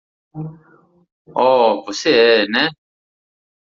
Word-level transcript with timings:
Oh, 1.35 1.83
você 1.85 2.43
é, 2.43 2.47
né? 2.47 2.69